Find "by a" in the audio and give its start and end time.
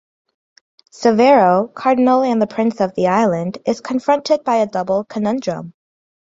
4.43-4.65